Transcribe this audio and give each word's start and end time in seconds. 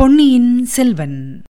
பொன்னியின் 0.00 0.64
செல்வன். 0.64 1.42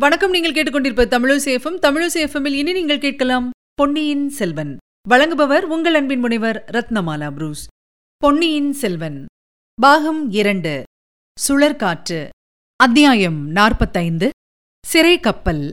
வணக்கம் 0.00 0.30
நீங்கள் 0.30 0.52
கேட்டுக்கொண்டிருப்ப 0.52 1.06
தமிழசேஃபம் 1.06 1.78
தமிழசேஃபமில் 1.82 2.52
இனி 2.52 2.72
நீங்கள் 2.72 2.98
கேட்கலாம் 2.98 3.50
பொன்னியின் 3.74 4.28
செல்வன். 4.28 4.76
வழங்குபவர் 5.08 5.60
உங்கள் 5.60 5.94
அன்பின் 5.94 6.18
முனைவர் 6.18 6.64
ரத்னமாலா 6.72 7.30
புரூஸ். 7.30 7.66
பொன்னியின் 8.16 8.72
செல்வன். 8.72 9.26
பாகம் 9.80 10.30
இரண்டு. 10.30 10.82
சுழற்காற்று. 11.48 12.28
அத்தியாயம் 12.76 13.48
நாற்பத்தைந்து. 13.48 14.30
சிறை 14.86 15.20
கப்பல். 15.20 15.72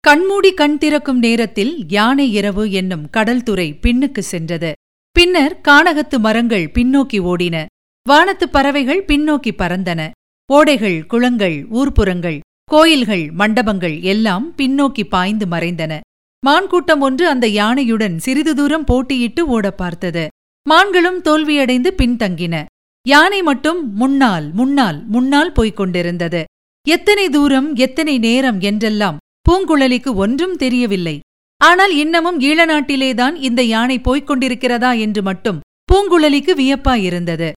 கண்மூடி 0.00 0.54
கண் 0.54 0.78
திறக்கும் 0.78 1.18
நேரத்தில் 1.18 1.88
யானை 1.88 2.32
இரவு 2.32 2.70
என்னும் 2.70 3.10
கடல்துறை 3.10 3.78
பின்னுக்கு 3.86 4.18
சென்றது. 4.18 4.72
பின்னர் 5.12 5.60
கானகத்து 5.68 6.18
மரங்கள் 6.18 6.70
பின்னோக்கி 6.74 7.20
ஓடின. 7.20 7.66
வானத்துப் 8.08 8.52
பறவைகள் 8.52 9.04
பின்னோக்கி 9.04 9.50
பறந்தன. 9.58 10.10
ஓடைகள் 10.52 11.06
குளங்கள் 11.06 11.66
ஊர்ப்புறங்கள் 11.68 12.40
கோயில்கள் 12.64 13.30
மண்டபங்கள் 13.30 14.00
எல்லாம் 14.00 14.54
பின்னோக்கி 14.56 15.04
பாய்ந்து 15.04 15.46
மறைந்தன. 15.46 16.00
மான்கூட்டம் 16.46 17.00
ஒன்று 17.00 17.28
அந்த 17.28 17.48
யானையுடன் 17.48 18.16
சிறிது 18.16 18.54
தூரம் 18.54 18.84
போட்டியிட்டு 18.84 19.40
ஓடப் 19.40 19.78
பார்த்தது. 19.78 20.28
மான்களும் 20.70 21.20
தோல்வியடைந்து 21.24 21.90
பின்தங்கின. 21.96 22.64
யானை 23.08 23.42
மட்டும் 23.42 23.94
முன்னால் 23.94 24.52
முன்னால் 24.52 25.06
முன்னால் 25.06 25.52
போய்க் 25.52 25.76
கொண்டிருந்தது. 25.76 26.44
எத்தனை 26.88 27.28
தூரம் 27.28 27.74
எத்தனை 27.74 28.18
நேரம் 28.18 28.60
என்றெல்லாம் 28.60 29.18
பூங்குழலிக்கு 29.48 30.14
ஒன்றும் 30.14 30.56
தெரியவில்லை. 30.56 31.20
ஆனால் 31.60 31.96
இன்னமும் 31.96 32.40
ஈழநாட்டிலேதான் 32.40 33.34
இந்த 33.34 33.62
யானை 33.62 33.98
போய்க் 33.98 34.30
கொண்டிருக்கிறதா 34.30 34.98
என்று 34.98 35.22
மட்டும் 35.22 35.60
பூங்குழலிக்கு 35.92 36.52
வியப்பாயிருந்தது. 36.60 37.52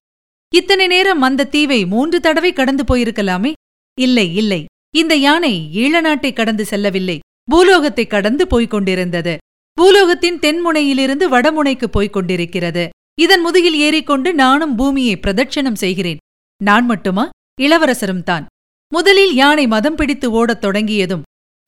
இத்தனை 0.54 0.86
நேரம் 0.86 1.22
அந்த 1.22 1.44
தீவை 1.44 1.86
மூன்று 1.86 2.20
தடவை 2.20 2.52
கடந்து 2.52 2.84
போயிருக்கலாமே? 2.84 3.52
இல்லை 4.00 4.36
இல்லை. 4.36 4.64
இந்த 4.94 5.14
யானை 5.14 5.70
ஈழநாட்டை 5.74 6.32
கடந்து 6.32 6.64
செல்லவில்லை. 6.64 7.18
பூலோகத்தை 7.50 8.06
கடந்து 8.06 8.46
போய்க் 8.46 8.70
கொண்டிருந்தது. 8.70 9.36
பூலோகத்தின் 9.78 10.38
தென்முனையிலிருந்து 10.38 11.28
வடமுனைக்கு 11.28 11.84
போய்க் 11.84 12.12
கொண்டிருக்கிறது. 12.12 12.88
இதன் 13.20 13.40
முதுகில் 13.40 13.74
ஏறிக்கொண்டு 13.74 14.34
நானும் 14.34 14.76
பூமியை 14.76 15.16
பிரதட்சணம் 15.16 15.74
செய்கிறேன். 15.74 16.16
நான் 16.60 16.86
மட்டுமா? 16.86 17.28
இளவரசரும் 17.60 18.22
தான். 18.22 18.46
முதலில் 18.92 19.34
யானை 19.34 19.66
மதம் 19.66 19.94
பிடித்து 19.94 20.30
ஓடத் 20.30 20.60
தொடங்கியதும் 20.60 21.22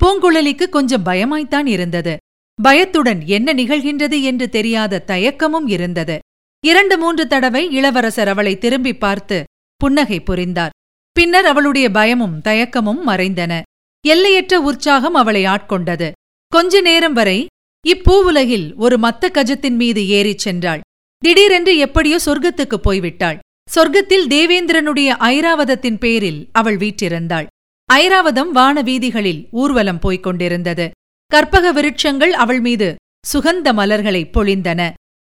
பூங்குழலிக்கு 0.04 0.68
கொஞ்சம் 0.68 1.06
பயமாய்த்தான் 1.06 1.66
இருந்தது. 1.66 2.16
பயத்துடன் 2.62 3.22
என்ன 3.26 3.52
நிகழ்கின்றது 3.54 4.22
என்று 4.22 4.48
தெரியாத 4.48 5.04
தயக்கமும் 5.06 5.68
இருந்தது. 5.68 6.18
இரண்டு 6.66 6.98
மூன்று 6.98 7.26
தடவை 7.26 7.70
இளவரசர் 7.70 8.28
அவளை 8.28 8.58
திரும்பி 8.58 8.96
பார்த்து 8.96 9.44
புன்னகை 9.76 10.20
புரிந்தார். 10.20 10.70
பின்னர் 11.12 11.46
அவளுடைய 11.46 11.90
பயமும் 11.90 12.40
தயக்கமும் 12.44 13.06
மறைந்தன. 13.06 13.62
எல்லையற்ற 14.06 14.60
உற்சாகம் 14.60 15.14
அவளை 15.14 15.44
ஆட்கொண்டது. 15.44 16.10
கொஞ்ச 16.48 16.80
நேரம் 16.80 17.12
வரை 17.12 17.46
இப்பூவுலகில் 17.88 18.74
ஒரு 18.74 18.98
மத்த 18.98 19.28
கஜத்தின் 19.32 19.76
மீது 19.76 20.08
ஏறிச் 20.08 20.48
சென்றாள். 20.48 20.80
திடீரென்று 21.18 21.76
எப்படியோ 21.76 22.18
சொர்க்கத்துக்குப் 22.26 22.90
போய்விட்டாள். 22.90 23.38
சொர்க்கத்தில் 23.74 24.26
தேவேந்திரனுடைய 24.26 25.08
ஐராவதத்தின் 25.18 25.98
பேரில் 25.98 26.48
அவள் 26.52 26.76
வீற்றிருந்தாள். 26.76 27.46
ஐராவதம் 27.92 28.48
வான 28.48 28.82
வீதிகளில் 28.82 29.48
ஊர்வலம் 29.50 29.98
போய்க் 29.98 30.22
கொண்டிருந்தது. 30.22 30.90
கற்பக 31.32 31.72
விருட்சங்கள் 31.72 32.32
அவள் 32.42 32.60
மீது 32.60 32.94
சுகந்த 33.32 33.72
மலர்களை 33.72 34.30
பொழிந்தன. 34.32 34.80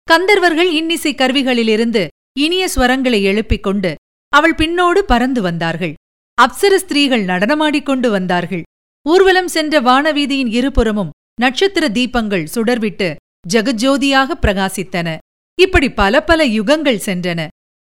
கந்தர்வர்கள் 0.09 0.71
இன்னிசை 0.71 1.15
கருவிகளிலிருந்து 1.15 2.07
இனிய 2.39 2.69
ஸ்வரங்களை 2.75 3.23
எழுப்பிக் 3.23 3.63
கொண்டு 3.63 3.95
அவள் 4.29 4.55
பின்னோடு 4.55 4.99
பறந்து 4.99 5.43
வந்தார்கள். 5.43 5.95
அப்சர 6.43 6.75
ஸ்திரீகள் 6.75 7.25
நடனமாடிக்கொண்டு 7.25 8.09
வந்தார்கள். 8.11 8.63
ஊர்வலம் 9.07 9.49
சென்ற 9.49 9.81
வானவீதியின் 9.81 10.53
இருபுறமும் 10.53 11.13
நட்சத்திர 11.41 11.89
தீபங்கள் 11.89 12.47
சுடர்விட்டு 12.55 13.09
ஜெகஜோதியாக 13.49 14.31
பிரகாசித்தன. 14.43 15.17
இப்படி 15.59 15.89
பல 15.91 16.25
பல 16.25 16.47
யுகங்கள் 16.47 17.05
சென்றன. 17.07 17.47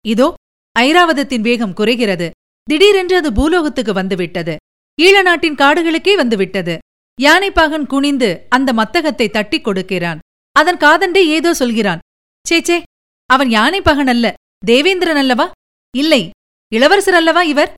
இதோ 0.04 0.34
ஐராவதத்தின் 0.78 1.41
வேகம் 1.41 1.72
குறைகிறது. 1.72 2.30
திடீரென்று 2.64 3.16
அது 3.16 3.30
பூலோகத்துக்கு 3.32 3.92
வந்துவிட்டது. 3.92 4.56
ஈழ 5.03 5.16
நாட்டின் 5.22 5.54
காடுகளுக்கே 5.54 6.14
வந்துவிட்டது. 6.14 6.78
யானைப்பாகன் 7.19 7.87
குனிந்து 7.87 8.47
அந்த 8.49 8.72
மத்தகத்தை 8.72 9.31
தட்டிக் 9.31 9.65
கொடுக்கிறான். 9.65 10.19
அதன் 10.53 10.77
காதண்டே 10.77 11.22
ஏதோ 11.27 11.54
சொல்கிறான். 11.54 11.99
சேச்சே 12.47 12.82
அவன் 13.31 13.49
யானைப்பாகன் 13.49 14.10
அல்ல. 14.15 14.27
தேவேந்திரன் 14.66 15.16
அல்லவா? 15.16 15.50
இல்லை. 15.94 16.31
இளவரசர் 16.72 17.15
அல்லவா 17.15 17.43
இவர்? 17.43 17.72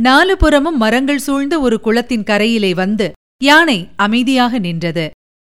நாலு 0.00 0.36
புறமும் 0.36 0.76
மரங்கள் 0.76 1.18
சூழ்ந்த 1.18 1.54
ஒரு 1.60 1.80
குளத்தின் 1.80 2.26
கரையிலே 2.30 2.74
வந்து 2.74 3.06
யானை 3.44 3.88
அமைதியாக 3.96 4.58
நின்றது. 4.58 5.10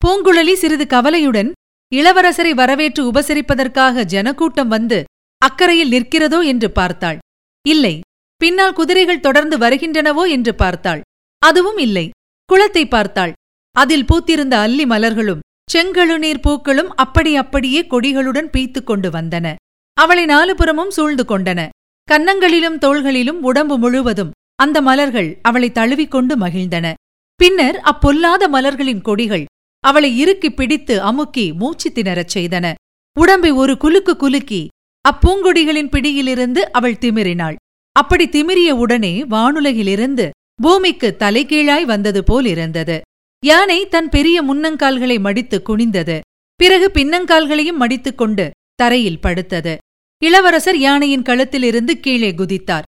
பூங்குழலி 0.05 0.53
சிறிது 0.53 0.85
கவலையுடன் 0.87 1.51
இளவரசரை 1.91 2.53
வரவேற்று 2.53 3.01
உபசரிப்பதற்காக 3.11 4.03
ஜனக்கூட்டம் 4.03 4.67
வந்து 4.67 5.03
அக்கறையில் 5.41 5.93
நிற்கிறதோ 5.95 6.45
என்று 6.45 6.71
பார்த்தாள். 6.71 7.17
இல்லை. 7.65 7.95
பின்னால் 8.41 8.73
குதிரைகள் 8.73 9.19
தொடர்ந்து 9.19 9.57
வருகின்றனவோ 9.57 10.23
என்று 10.29 10.55
பார்த்தாள். 10.55 11.01
அதுவும் 11.41 11.77
இல்லை. 11.77 12.09
குளத்தை 12.49 12.87
பார்த்தாள். 12.87 13.31
அதில் 13.75 14.05
பூத்திருந்த 14.05 14.55
அல்லி 14.65 14.85
மலர்களும் 14.85 15.43
செங்கழுநீர் 15.73 16.41
பூக்களும் 16.41 16.91
அப்படி 16.95 17.35
அப்படியே 17.35 17.81
கொடிகளுடன் 17.81 18.49
பீய்த்துக் 18.53 18.83
கொண்டு 18.83 19.09
வந்தன. 19.09 19.55
அவளை 19.97 20.25
நாலுபுறமும் 20.25 20.93
சூழ்ந்து 20.97 21.23
கொண்டன. 21.23 21.69
கன்னங்களிலும் 22.11 22.77
தோள்களிலும் 22.77 23.39
உடம்பு 23.41 23.77
முழுவதும் 23.77 24.31
அந்த 24.55 24.77
மலர்கள் 24.81 25.29
அவளை 25.41 25.69
தழுவிக்கொண்டு 25.71 26.33
மகிழ்ந்தன. 26.37 26.93
பின்னர் 27.39 27.77
அப்பொல்லாத 27.83 28.43
மலர்களின் 28.47 29.01
கொடிகள் 29.01 29.45
அவளை 29.83 30.17
இறுக்கி 30.17 30.49
பிடித்து 30.53 31.01
அமுக்கி 31.01 31.45
மூச்சு 31.53 31.89
திணறச் 31.91 32.33
செய்தன. 32.35 32.73
உடம்பை 33.17 33.51
ஒரு 33.51 33.73
குலுக்கு 33.83 34.13
குலுக்கி 34.15 34.67
அப்பூங்கொடிகளின் 35.05 35.89
பிடியிலிருந்து 35.89 36.61
அவள் 36.71 37.01
திமிரினாள் 37.01 37.55
அப்படி 37.95 38.25
திமிரிய 38.27 38.69
உடனே 38.83 39.13
வானுலகிலிருந்து 39.23 40.25
பூமிக்கு 40.61 41.15
தலைகீழாய் 41.19 41.85
வந்தது 41.85 42.23
போல் 42.23 42.45
இருந்தது. 42.45 43.01
யானை 43.45 43.87
தன் 43.87 44.09
பெரிய 44.09 44.43
முன்னங்கால்களை 44.43 45.19
மடித்து 45.19 45.61
குனிந்தது. 45.65 46.19
பிறகு 46.55 46.91
பின்னங்கால்களையும் 46.93 47.79
மடித்துக் 47.79 48.17
கொண்டு 48.17 48.51
தரையில் 48.75 49.19
படுத்தது. 49.19 49.77
இளவரசர் 50.23 50.77
யானையின் 50.77 51.21
கழுத்திலிருந்து 51.21 51.91
கீழே 51.91 52.31
குதித்தார். 52.31 52.81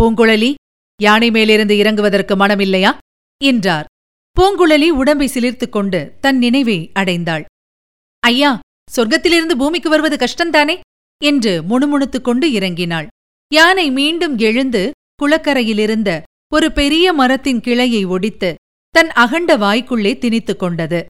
பூங்குழலி 0.00 0.54
யானை 1.02 1.30
மேலிருந்து 1.30 1.74
இறங்குவதற்கு 1.74 2.34
மனமில்லையா? 2.36 2.98
என்றார். 3.44 3.84
பூங்குழலி 4.40 4.88
உடம்பை 4.88 5.28
சிலிர்த்துக் 5.28 5.72
கொண்டு 5.72 6.16
தன் 6.20 6.38
நினைவை 6.38 6.90
அடைந்தாள். 6.94 7.44
ஐயா 8.18 8.60
சொர்க்கத்திலிருந்து 8.96 9.56
பூமிக்கு 9.56 9.88
வருவது 9.88 10.16
கஷ்டந்தானே 10.16 10.80
என்று 11.24 11.62
முணுமுணுத்துக் 11.62 12.24
கொண்டு 12.24 12.48
இறங்கினாள். 12.48 13.06
யானை 13.54 13.90
மீண்டும் 13.90 14.38
எழுந்து 14.38 14.90
குளக்கரையிலிருந்த 15.22 16.22
ஒரு 16.52 16.72
பெரிய 16.72 17.12
மரத்தின் 17.12 17.60
கிளையை 17.60 18.04
ஒடித்து 18.04 18.54
தன் 18.94 19.10
அகண்ட 19.10 19.56
வாய்க்குள்ளே 19.56 20.12
திணித்துக் 20.22 20.58
கொண்டது. 20.58 21.06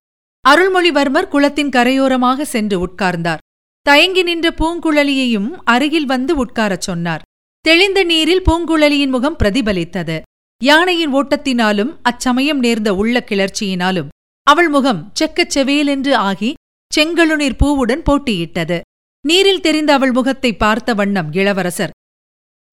அருள்மொழிவர்மர் 0.48 1.28
குளத்தின் 1.28 1.68
கரையோரமாக 1.68 2.42
சென்று 2.42 2.76
உட்கார்ந்தார். 2.86 3.38
தயங்கி 3.86 4.22
நின்ற 4.22 4.48
பூங்குழலியையும் 4.50 5.48
அருகில் 5.64 6.06
வந்து 6.06 6.44
உட்காரச் 6.44 6.86
சொன்னார். 6.88 7.22
தெளிந்த 7.60 8.04
நீரில் 8.04 8.42
பூங்குழலியின் 8.42 9.08
முகம் 9.08 9.38
பிரதிபலித்தது. 9.42 10.20
யானையின் 10.62 11.14
ஓட்டத்தினாலும் 11.14 11.92
அச்சமயம் 12.02 12.58
நேர்ந்த 12.58 12.94
உள்ள 12.94 13.24
கிளர்ச்சியினாலும் 13.28 14.08
அவள் 14.46 14.68
முகம் 14.68 15.10
செக்கச் 15.12 15.58
செவேலென்று 15.58 16.14
ஆகி 16.14 16.52
செங்கழுநீர் 16.96 17.60
பூவுடன் 17.64 18.04
போட்டியிட்டது. 18.10 18.80
நீரில் 19.26 19.60
தெரிந்த 19.60 19.92
அவள் 19.92 20.12
முகத்தை 20.12 20.52
பார்த்த 20.56 20.94
வண்ணம் 20.94 21.32
இளவரசர் 21.32 21.90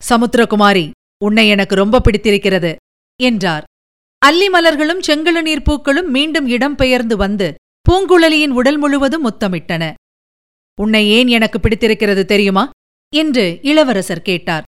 சமுத்திரகுமாரி 0.10 0.86
உன்னை 1.26 1.48
எனக்கு 1.48 1.76
ரொம்ப 1.76 2.00
பிடித்திருக்கிறது 2.00 2.76
என்றார். 3.22 3.64
அல்லி 4.26 4.48
மலர்களும் 4.50 5.02
செங்கழுநீர் 5.08 5.64
பூக்களும் 5.64 6.10
மீண்டும் 6.10 6.48
இடம் 6.48 6.76
பெயர்ந்து 6.76 7.18
வந்து 7.18 7.54
பூங்குழலியின் 7.86 8.50
உடல் 8.50 8.78
முழுவதும் 8.78 9.26
முத்தமிட்டன. 9.30 9.94
உன்னை 10.82 11.10
ஏன் 11.10 11.28
எனக்கு 11.28 11.60
பிடித்திருக்கிறது 11.60 12.26
தெரியுமா? 12.26 12.70
என்று 13.14 13.60
இளவரசர் 13.62 14.22
கேட்டார். 14.22 14.64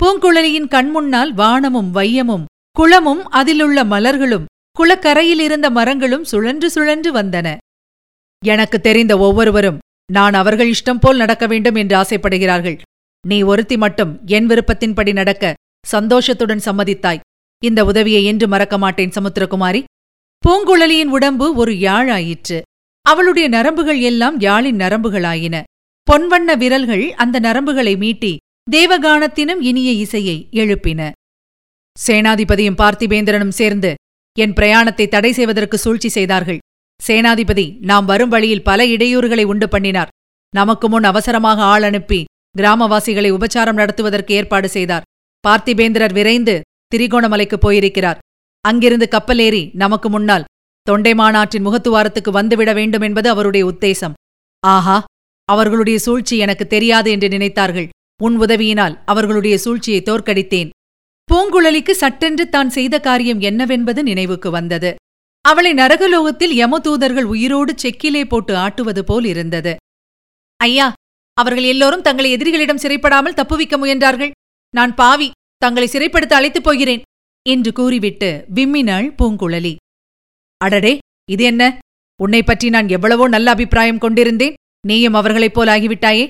பூங்குழலியின் 0.00 0.68
கண்முன்னால் 0.68 1.30
வானமும் 1.30 1.94
வையமும் 1.94 2.44
குளமும் 2.70 3.28
அதிலுள்ள 3.28 3.84
மலர்களும் 3.84 4.44
குளக்கரையில் 4.78 5.40
இருந்த 5.40 5.70
மரங்களும் 5.70 6.24
சுழன்று 6.24 6.70
சுழன்று 6.70 7.12
வந்தன. 7.14 7.56
எனக்கு 8.44 8.80
தெரிந்த 8.80 9.18
ஒவ்வொருவரும் 9.18 9.78
நான் 10.12 10.34
அவர்கள் 10.34 10.70
இஷ்டம் 10.70 11.00
போல் 11.00 11.16
நடக்க 11.16 11.46
வேண்டும் 11.46 11.74
என்று 11.74 11.96
ஆசைப்படுகிறார்கள். 11.96 12.78
நீ 13.26 13.42
ஒருத்தி 13.42 13.76
மட்டும் 13.76 14.20
என் 14.26 14.46
விருப்பத்தின்படி 14.46 15.12
நடக்க 15.12 15.54
சந்தோஷத்துடன் 15.92 16.64
சம்மதித்தாய். 16.64 17.22
இந்த 17.62 17.84
உதவியை 17.84 18.24
என்று 18.24 18.48
மறக்க 18.48 18.78
மாட்டேன் 18.78 19.14
சமுத்திரகுமாரி. 19.16 19.82
பூங்குழலியின் 20.42 21.12
உடம்பு 21.16 21.46
ஒரு 21.54 21.72
யாழாயிற்று. 21.72 22.58
அவளுடைய 23.04 23.46
நரம்புகள் 23.48 24.00
எல்லாம் 24.00 24.40
யாழின் 24.40 24.80
நரம்புகளாயின. 24.82 25.56
பொன்வண்ண 26.08 26.56
விரல்கள் 26.56 27.04
அந்த 27.14 27.36
நரம்புகளை 27.40 27.94
மீட்டி 27.96 28.32
தேவகானத்தினும் 28.70 29.60
இனிய 29.60 29.90
இசையை 30.04 30.48
எழுப்பின. 30.50 31.10
சேனாதிபதியும் 31.96 32.78
பார்த்திபேந்திரனும் 32.80 33.56
சேர்ந்து 33.60 33.94
என் 34.36 34.52
பிரயாணத்தை 34.52 35.08
தடை 35.08 35.32
செய்வதற்கு 35.32 35.78
சூழ்ச்சி 35.78 36.08
செய்தார்கள். 36.08 36.58
சேனாதிபதி 37.00 37.66
நாம் 37.80 38.04
வரும் 38.04 38.28
வழியில் 38.28 38.62
பல 38.62 38.86
இடையூறுகளை 38.86 39.44
உண்டு 39.44 39.68
பண்ணினார். 39.68 40.12
நமக்கு 40.54 40.88
முன் 40.88 41.04
அவசரமாக 41.04 41.62
ஆள் 41.62 41.82
அனுப்பி 41.82 42.24
கிராமவாசிகளை 42.58 43.30
உபச்சாரம் 43.36 43.80
நடத்துவதற்கு 43.80 44.34
ஏற்பாடு 44.34 44.68
செய்தார். 44.68 45.06
பார்த்திபேந்திரர் 45.46 46.14
விரைந்து 46.18 46.54
திரிகோணமலைக்கு 46.92 47.56
போயிருக்கிறார். 47.64 48.20
அங்கிருந்து 48.64 49.06
கப்பல் 49.08 49.42
ஏறி 49.46 49.62
நமக்கு 49.82 50.08
முன்னால் 50.10 50.46
தொண்டைமானாற்றின் 50.86 51.66
முகத்துவாரத்துக்கு 51.66 52.30
வந்துவிட 52.38 52.70
வேண்டும் 52.74 53.04
என்பது 53.08 53.28
அவருடைய 53.30 53.64
உத்தேசம். 53.72 54.16
ஆஹா 54.62 54.96
அவர்களுடைய 55.48 55.98
சூழ்ச்சி 55.98 56.34
எனக்கு 56.44 56.64
தெரியாது 56.66 57.08
என்று 57.10 57.28
நினைத்தார்கள். 57.28 57.88
உன் 58.22 58.36
உதவியினால் 58.44 58.94
அவர்களுடைய 59.12 59.54
சூழ்ச்சியை 59.58 60.00
தோற்கடித்தேன். 60.02 60.70
பூங்குழலிக்கு 61.28 61.94
சட்டென்று 62.02 62.44
தான் 62.48 62.70
செய்த 62.76 62.94
காரியம் 63.00 63.40
என்னவென்பது 63.40 64.00
நினைவுக்கு 64.02 64.48
வந்தது. 64.50 64.90
அவளை 65.44 65.72
நரகலோகத்தில் 65.74 66.54
யமதூதர்கள் 66.60 67.28
உயிரோடு 67.34 67.72
செக்கிலே 67.82 68.22
போட்டு 68.24 68.52
ஆட்டுவது 68.56 69.02
போல் 69.08 69.26
இருந்தது. 69.32 69.72
ஐயா 70.60 70.86
அவர்கள் 71.38 71.66
எல்லோரும் 71.72 72.06
தங்களை 72.08 72.28
எதிரிகளிடம் 72.36 72.82
சிறைப்படாமல் 72.82 73.38
தப்புவிக்க 73.40 73.76
முயன்றார்கள். 73.82 74.32
நான் 74.74 74.94
பாவி 74.94 75.30
தங்களை 75.56 75.88
சிறைப்படுத்த 75.90 76.32
அழைத்துப் 76.32 76.64
போகிறேன் 76.64 77.02
என்று 77.46 77.72
கூறிவிட்டு 77.72 78.30
விம்மினாள் 78.54 79.08
பூங்குழலி. 79.18 79.74
அடடே 80.60 80.98
இது 81.30 81.44
என்ன? 81.44 81.62
உன்னை 82.20 82.42
பற்றி 82.42 82.68
நான் 82.68 82.88
எவ்வளவோ 82.88 83.28
நல்ல 83.28 83.50
அபிப்பிராயம் 83.50 83.98
கொண்டிருந்தேன் 83.98 84.58
நீயும் 84.86 85.14
அவர்களைப் 85.14 85.54
போல் 85.54 85.66
ஆகிவிட்டாயே? 85.66 86.26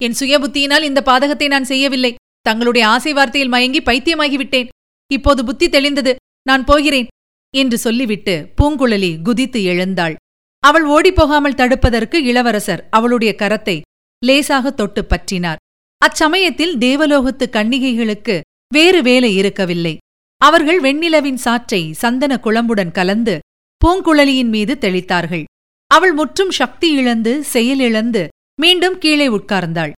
என் 0.00 0.18
சுயபுத்தியினால் 0.20 0.82
இந்த 0.82 1.00
பாதகத்தை 1.06 1.46
நான் 1.46 1.64
செய்யவில்லை 1.64 2.14
தங்களுடைய 2.40 2.84
ஆசை 2.86 3.12
வார்த்தையில் 3.12 3.52
மயங்கி 3.54 3.80
பைத்தியமாகிவிட்டேன். 3.80 4.68
இப்போது 5.10 5.40
புத்தி 5.44 5.66
தெளிந்தது 5.68 6.14
நான் 6.42 6.64
போகிறேன் 6.64 7.06
என்று 7.54 7.78
சொல்லிவிட்டு 7.78 8.34
பூங்குழலி 8.56 9.12
குதித்து 9.22 9.62
எழுந்தாள். 9.62 10.14
அவள் 10.62 10.86
ஓடிப்போகாமல் 10.86 11.58
தடுப்பதற்கு 11.60 12.14
இளவரசர் 12.14 12.84
அவளுடைய 12.90 13.34
கரத்தை 13.38 13.80
லேசாக 14.22 14.70
தொட்டு 14.70 15.02
பற்றினார். 15.04 15.60
அச்சமயத்தில் 16.06 16.74
தேவலோகத்து 16.78 17.46
கன்னிகைகளுக்கு 17.50 18.40
வேறு 18.74 19.02
வேலை 19.02 19.36
இருக்கவில்லை. 19.36 19.96
அவர்கள் 20.36 20.80
வெண்ணிலவின் 20.80 21.38
சாற்றை 21.44 21.90
சந்தன 21.92 22.40
குழம்புடன் 22.44 22.90
கலந்து 22.90 23.38
பூங்குழலியின் 23.80 24.48
மீது 24.48 24.76
தெளித்தார்கள். 24.80 25.44
அவள் 25.86 26.12
முற்றும் 26.12 26.50
சக்தி 26.50 26.92
இழந்து 26.92 27.44
செயலிழந்து 27.44 28.28
மீண்டும் 28.60 28.98
கீழே 28.98 29.28
உட்கார்ந்தாள். 29.28 29.92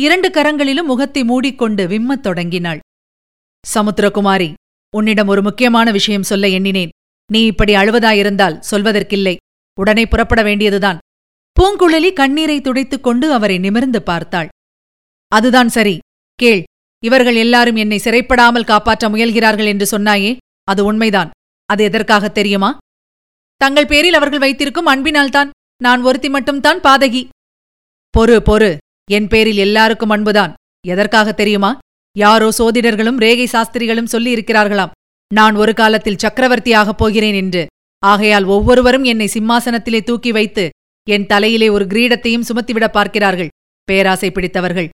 இரண்டு 0.00 0.28
கரங்களிலும் 0.28 0.84
முகத்தை 0.84 1.24
மூடிக்கொண்டு 1.24 1.86
விம்மத் 1.86 2.22
தொடங்கினாள். 2.22 2.78
சமுத்திரகுமாரி 3.74 4.52
உன்னிடம் 4.96 5.28
ஒரு 5.28 5.42
முக்கியமான 5.42 5.90
விஷயம் 5.90 6.22
சொல்ல 6.22 6.48
எண்ணினேன். 6.48 6.88
நீ 7.32 7.44
இப்படி 7.44 7.74
அழுவதாயிருந்தால் 7.74 8.62
சொல்வதற்கில்லை. 8.70 9.36
உடனே 9.80 10.06
புறப்பட 10.06 10.42
வேண்டியதுதான். 10.42 10.98
பூங்குழலி 11.60 12.12
கண்ணீரை 12.12 12.60
துடைத்துக் 12.60 13.02
கொண்டு 13.02 13.32
அவரை 13.32 13.58
நிமிர்ந்து 13.58 14.02
பார்த்தாள். 14.02 14.48
அதுதான் 15.36 15.70
சரி. 15.76 15.96
கேள் 16.34 16.62
இவர்கள் 17.02 17.36
எல்லாரும் 17.36 17.76
என்னை 17.76 17.98
சிறைப்படாமல் 18.04 18.70
காப்பாற்ற 18.70 19.08
முயல்கிறார்கள் 19.08 19.68
என்று 19.72 19.86
சொன்னாயே 19.94 20.32
அது 20.64 20.82
உண்மைதான். 20.84 21.30
அது 21.70 21.82
எதற்காக 21.84 22.28
தெரியுமா? 22.28 22.70
தங்கள் 23.60 23.90
பேரில் 23.92 24.18
அவர்கள் 24.18 24.38
வைத்திருக்கும் 24.38 24.90
அன்பினால்தான் 24.92 25.50
நான் 25.82 26.02
ஒருத்தி 26.02 26.28
மட்டும்தான் 26.28 26.80
பாதகி. 26.80 27.22
பொறு 28.14 28.36
பொறு 28.48 28.70
என் 29.10 29.28
பேரில் 29.28 29.56
எல்லாருக்கும் 29.56 30.10
அன்புதான். 30.10 30.52
எதற்காக 30.86 31.32
தெரியுமா? 31.32 31.70
யாரோ 32.16 32.48
சோதிடர்களும் 32.58 33.20
ரேகை 33.24 33.46
சாஸ்திரிகளும் 33.46 34.12
சொல்லியிருக்கிறார்களாம். 34.12 34.94
நான் 35.34 35.54
ஒரு 35.54 35.72
காலத்தில் 35.74 36.22
சக்கரவர்த்தியாகப் 36.22 37.00
போகிறேன் 37.02 37.34
என்று. 37.34 37.62
ஆகையால் 38.02 38.46
ஒவ்வொருவரும் 38.54 39.04
என்னை 39.04 39.26
சிம்மாசனத்திலே 39.32 40.00
தூக்கி 40.02 40.32
வைத்து 40.32 40.64
என் 41.10 41.26
தலையிலே 41.26 41.68
ஒரு 41.68 41.84
கிரீடத்தையும் 41.84 42.48
சுமத்திவிட 42.48 42.86
பார்க்கிறார்கள். 42.88 43.52
பேராசை 43.84 44.28
பிடித்தவர்கள் 44.30 44.88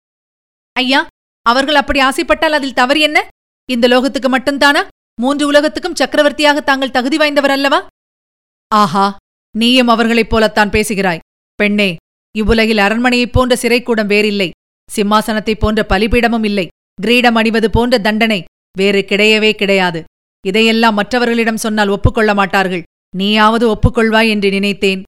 ஐயா 0.72 1.06
அவர்கள் 1.42 1.74
அப்படி 1.74 2.00
ஆசைப்பட்டால் 2.00 2.52
அதில் 2.52 2.72
தவறு 2.72 3.00
என்ன? 3.00 3.28
இந்த 3.70 3.88
லோகத்துக்கு 3.88 4.28
மட்டும்தானா? 4.28 4.88
மூன்று 5.20 5.46
உலகத்துக்கும் 5.46 5.94
சக்கரவர்த்தியாக 5.94 6.60
தாங்கள் 6.60 6.90
தகுதி 6.90 7.16
வாய்ந்தவர் 7.16 7.56
அல்லவா? 7.56 7.86
ஆஹா 8.74 9.16
நீயும் 9.56 9.88
அவர்களைப் 9.88 10.30
போலத்தான் 10.30 10.70
பேசுகிறாய். 10.70 11.18
பெண்ணே 11.54 11.96
இவ்வுலகில் 12.36 12.78
அரண்மனையைப் 12.78 13.32
போன்ற 13.32 13.56
சிறைக்கூடம் 13.56 14.06
வேறில்லை. 14.06 14.50
சிம்மாசனத்தைப் 14.96 15.60
போன்ற 15.60 15.86
பலிபீடமும் 15.88 16.44
இல்லை. 16.44 16.68
கிரீடம் 17.00 17.34
அணிவது 17.34 17.70
போன்ற 17.70 17.98
தண்டனை 17.98 18.44
வேறு 18.76 19.04
கிடையவே 19.08 19.52
கிடையாது. 19.52 20.04
இதையெல்லாம் 20.46 20.94
மற்றவர்களிடம் 20.94 21.56
சொன்னால் 21.56 21.88
ஒப்புக்கொள்ள 21.88 22.34
மாட்டார்கள். 22.34 22.82
நீயாவது 23.16 23.68
ஒப்புக்கொள்வாய் 23.74 24.28
என்று 24.28 24.50
நினைத்தேன். 24.50 25.02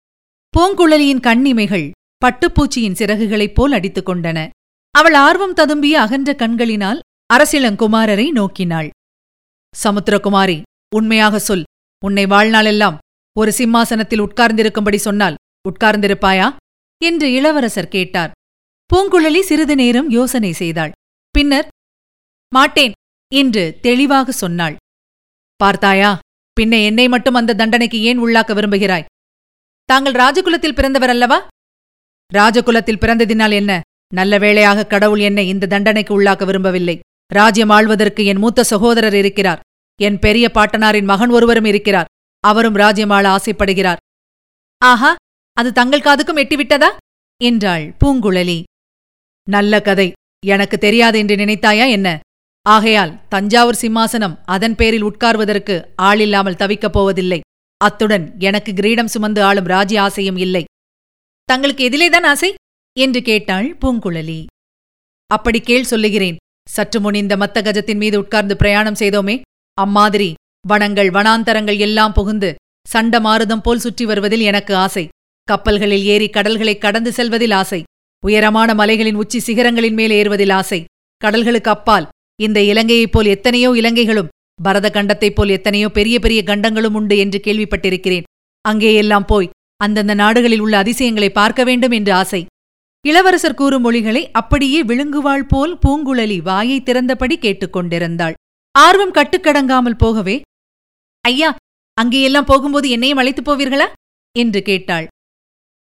பூங்குழலியின் 0.57 1.21
கண்ணிமைகள் 1.21 1.91
பட்டுப்பூச்சியின் 2.25 2.99
சிறகுகளைப் 3.01 3.55
போல் 3.55 3.73
அடித்துக் 3.73 4.09
கொண்டன. 4.09 4.49
அவள் 4.95 5.15
ஆர்வம் 5.15 5.55
ததும்பிய 5.55 5.95
அகன்ற 6.05 6.31
கண்களினால் 6.35 6.99
அரசிளங்குமாரரை 7.35 8.27
நோக்கினாள். 8.31 8.89
சமுத்திரகுமாரி 9.75 10.57
உண்மையாக 10.95 11.39
சொல். 11.39 11.63
உன்னை 12.03 12.25
வாழ்நாளெல்லாம் 12.25 12.97
ஒரு 13.37 13.51
சிம்மாசனத்தில் 13.53 14.23
உட்கார்ந்திருக்கும்படி 14.23 14.99
சொன்னால் 15.07 15.39
உட்கார்ந்திருப்பாயா? 15.69 16.49
என்று 17.01 17.27
இளவரசர் 17.33 17.89
கேட்டார். 17.89 18.33
பூங்குழலி 18.91 19.41
சிறிது 19.41 19.75
நேரம் 19.77 20.11
யோசனை 20.11 20.53
செய்தாள். 20.53 20.93
பின்னர் 21.35 21.69
மாட்டேன் 22.53 22.93
என்று 23.33 23.79
தெளிவாக 23.81 24.33
சொன்னாள். 24.33 24.77
பார்த்தாயா 25.61 26.11
பின்ன 26.57 26.75
என்னை 26.85 27.07
மட்டும் 27.09 27.39
அந்த 27.41 27.57
தண்டனைக்கு 27.61 27.99
ஏன் 28.03 28.21
உள்ளாக்க 28.25 28.51
விரும்புகிறாய்? 28.55 29.09
தாங்கள் 29.89 30.19
ராஜகுலத்தில் 30.23 30.77
பிறந்தவர் 30.79 31.13
அல்லவா 31.15 31.39
ராஜகுலத்தில் 32.31 33.03
பிறந்ததினால் 33.03 33.55
என்ன? 33.61 33.73
நல்ல 34.13 34.39
வேளையாக 34.39 34.87
கடவுள் 34.87 35.19
என்னை 35.19 35.49
இந்த 35.49 35.67
தண்டனைக்கு 35.67 36.23
உள்ளாக்க 36.23 36.45
விரும்பவில்லை. 36.45 37.01
ராஜ்யம் 37.33 37.71
ஆழ்வதற்கு 37.71 38.25
என் 38.25 38.37
மூத்த 38.37 38.65
சகோதரர் 38.65 39.15
இருக்கிறார். 39.15 39.61
என் 40.03 40.19
பெரிய 40.19 40.51
பாட்டனாரின் 40.55 41.05
மகன் 41.05 41.31
ஒருவரும் 41.31 41.65
இருக்கிறார். 41.65 42.05
அவரும் 42.41 42.75
ராஜ்யம் 42.75 43.11
ஆள 43.11 43.37
ஆசைப்படுகிறார். 43.37 43.97
ஆஹா 44.79 45.15
அது 45.53 45.73
தங்கள் 45.73 46.01
காதுக்கும் 46.01 46.37
எட்டிவிட்டதா? 46.37 46.97
என்றாள் 47.43 47.97
பூங்குழலி. 48.05 48.63
நல்ல 49.49 49.81
கதை. 49.81 50.13
எனக்கு 50.47 50.79
தெரியாது 50.79 51.19
என்று 51.19 51.37
நினைத்தாயா 51.37 51.91
என்ன? 51.91 52.21
ஆகையால் 52.63 53.29
தஞ்சாவூர் 53.29 53.79
சிம்மாசனம் 53.81 54.39
அதன் 54.45 54.75
பேரில் 54.75 55.05
உட்கார்வதற்கு 55.05 55.87
ஆளில்லாமல் 56.03 56.57
தவிக்கப் 56.57 56.93
போவதில்லை. 56.93 57.41
அத்துடன் 57.77 58.35
எனக்கு 58.39 58.75
கிரீடம் 58.75 59.07
சுமந்து 59.07 59.43
ஆளும் 59.43 59.65
ராஜ்ய 59.65 60.03
ஆசையும் 60.03 60.37
இல்லை. 60.37 60.65
தங்களுக்கு 61.45 61.89
எதிலேதான் 61.89 62.27
ஆசை? 62.27 62.55
என்று 62.97 63.23
கேட்டாள் 63.23 63.77
பூங்குழலி. 63.81 64.45
அப்படி 65.27 65.61
கேள் 65.61 65.85
சொல்லுகிறேன். 65.85 66.37
சற்று 66.69 67.01
முன் 67.01 67.15
இந்த 67.15 67.37
மத்த 67.37 67.61
கஜத்தின் 67.67 67.97
மீது 67.97 68.19
உட்கார்ந்து 68.19 68.57
பிரயாணம் 68.57 68.99
செய்தோமே. 68.99 69.41
அம்மாதிரி 69.79 70.35
வனங்கள் 70.69 71.11
வனாந்தரங்கள் 71.11 71.79
எல்லாம் 71.79 72.13
புகுந்து 72.13 72.55
சண்ட 72.89 73.21
மாறுதம் 73.21 73.61
போல் 73.61 73.79
சுற்றி 73.79 74.05
வருவதில் 74.05 74.41
எனக்கு 74.41 74.75
ஆசை. 74.75 75.09
கப்பல்களில் 75.49 76.05
ஏறி 76.05 76.29
கடல்களை 76.29 76.79
கடந்து 76.79 77.13
செல்வதில் 77.13 77.51
ஆசை. 77.51 77.81
உயரமான 78.25 78.75
மலைகளின் 78.75 79.15
உச்சி 79.15 79.39
சிகரங்களின் 79.47 79.93
மேல் 79.93 80.11
ஏறுவதில் 80.11 80.51
ஆசை. 80.51 80.85
கடல்களுக்கு 81.25 81.71
அப்பால் 81.77 82.09
இந்த 82.41 82.61
இலங்கையைப் 82.61 83.13
போல் 83.13 83.27
எத்தனையோ 83.27 83.71
இலங்கைகளும் 83.71 84.31
பரத 84.63 84.87
கண்டத்தைப் 84.91 85.37
போல் 85.37 85.49
எத்தனையோ 85.49 85.89
பெரிய 85.89 86.17
பெரிய 86.19 86.41
கண்டங்களும் 86.43 86.95
உண்டு 86.95 87.19
என்று 87.19 87.41
கேள்விப்பட்டிருக்கிறேன். 87.45 88.27
அங்கேயெல்லாம் 88.69 89.27
போய் 89.27 89.53
அந்தந்த 89.77 90.15
நாடுகளில் 90.15 90.61
உள்ள 90.61 90.77
அதிசயங்களை 90.77 91.31
பார்க்க 91.31 91.65
வேண்டும் 91.65 91.91
என்று 91.91 92.13
ஆசை. 92.13 92.43
இளவரசர் 93.07 93.55
கூறும் 93.55 93.83
மொழிகளை 93.83 94.31
அப்படியே 94.31 94.83
விழுங்குவாள் 94.83 95.49
போல் 95.49 95.79
பூங்குழலி 95.87 96.39
வாயை 96.43 96.81
திறந்தபடி 96.81 97.37
கேட்டுக்கொண்டிருந்தாள் 97.39 98.35
ஆர்வம் 98.71 99.13
கட்டுக்கடங்காமல் 99.13 99.99
போகவே 99.99 100.41
ஐயா 101.21 101.57
அங்கேயெல்லாம் 102.03 102.47
போகும்போது 102.47 102.91
என்னையும் 102.91 103.19
அழைத்துப் 103.19 103.51
போவீர்களா? 103.51 103.87
என்று 104.39 104.63
கேட்டாள். 104.63 105.07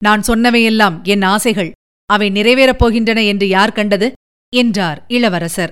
நான் 0.03 0.21
சொன்னவையெல்லாம் 0.21 1.03
என் 1.03 1.23
ஆசைகள். 1.23 1.71
அவை 2.07 2.31
நிறைவேறப் 2.31 2.81
போகின்றன 2.85 3.27
என்று 3.27 3.49
யார் 3.49 3.73
கண்டது? 3.73 4.13
என்றார் 4.57 5.05
இளவரசர். 5.09 5.71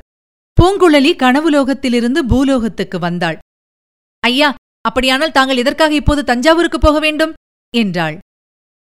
பூங்குழலி 0.56 1.12
கனவுலோகத்திலிருந்து 1.16 2.20
பூலோகத்துக்கு 2.28 2.99
வந்தாள். 2.99 3.38
ஐயா 4.20 4.54
அப்படியானால் 4.80 5.32
தாங்கள் 5.32 5.56
எதற்காக 5.56 5.94
இப்போது 5.94 6.25
தஞ்சாவூருக்கு 6.25 6.78
போக 6.78 6.99
வேண்டும்? 6.99 7.32
என்றாள். 7.76 8.18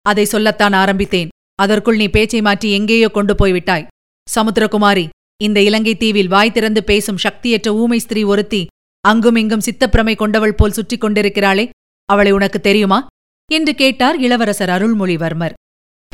அதை 0.06 0.24
சொல்லத்தான் 0.24 0.72
ஆரம்பித்தேன். 0.72 1.28
அதற்குள் 1.54 1.96
நீ 1.96 2.08
பேச்சை 2.08 2.40
மாற்றி 2.40 2.72
எங்கேயோ 2.72 3.08
கொண்டு 3.08 3.34
போய்விட்டாய். 3.34 3.86
சமுத்திரகுமாரி 4.34 5.08
இந்த 5.42 5.62
இலங்கை 5.62 5.96
தீவில் 5.96 6.28
வாய் 6.28 6.52
திறந்து 6.52 6.84
பேசும் 6.84 7.16
சக்தியற்ற 7.16 7.68
ஊமை 7.68 7.98
ஸ்திரீ 7.98 8.22
ஒருத்தி 8.22 8.66
அங்குமிங்கும் 9.00 9.60
சித்தப்பிரமை 9.60 10.16
கொண்டவள் 10.16 10.54
போல் 10.54 10.72
சுற்றிக் 10.72 11.04
கொண்டிருக்கிறாளே 11.04 11.68
அவளை 12.04 12.32
உனக்கு 12.32 12.60
தெரியுமா? 12.60 13.06
என்று 13.52 13.74
கேட்டார் 13.74 14.20
இளவரசர் 14.20 14.68
அருள்மொழிவர்மர். 14.68 15.52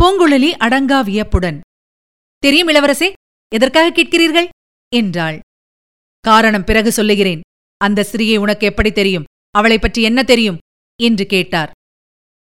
பூங்குழலி 0.02 0.50
அடங்கா 0.59 1.04
வியப்புடன் 1.04 1.61
தெரியும் 2.38 2.68
இளவரசே 2.68 3.12
எதற்காக 3.54 4.02
கேட்கிறீர்கள்? 4.02 4.49
என்றாள். 4.97 5.40
காரணம் 6.20 6.64
பிறகு 6.64 6.92
சொல்லுகிறேன். 6.92 7.40
அந்த 7.76 8.06
ஸ்திரீயை 8.12 8.38
உனக்கு 8.38 8.66
எப்படி 8.66 8.92
தெரியும்? 8.92 9.25
அவளைப் 9.50 9.80
பற்றி 9.80 10.02
என்ன 10.02 10.23
தெரியும்? 10.23 10.59
என்று 11.02 11.26
கேட்டார். 11.26 11.70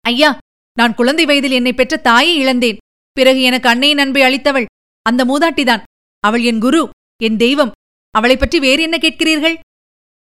ஐயா 0.01 0.39
நான் 0.73 0.95
குழந்தை 0.95 1.25
வயதில் 1.25 1.51
என்னை 1.51 1.73
பெற்ற 1.73 1.97
தாயை 1.97 2.39
இழந்தேன். 2.39 2.77
பிறகு 3.13 3.43
எனக்கு 3.43 3.69
அன்னையின் 3.69 3.99
அன்பை 3.99 4.23
அளித்தவள். 4.23 4.65
அந்த 5.03 5.25
மூதாட்டிதான். 5.25 5.83
அவள் 6.21 6.43
என் 6.43 6.61
குரு 6.61 6.91
என் 7.23 7.37
தெய்வம். 7.37 7.73
அவளைப் 8.11 8.39
பற்றி 8.39 8.59
வேறு 8.59 8.83
என்ன 8.83 8.97
கேட்கிறீர்கள்? 8.97 9.59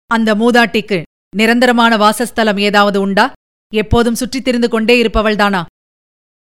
அந்த 0.07 0.35
மூதாட்டிக்கு 0.35 1.03
நிரந்தரமான 1.37 1.97
வாசஸ்தலம் 1.97 2.59
ஏதாவது 2.59 3.01
உண்டா? 3.01 3.33
எப்போதும் 3.75 4.15
சுற்றித் 4.15 4.45
திரிந்து 4.45 4.69
கொண்டே 4.69 5.03
இருப்பவள்தானா 5.03 5.65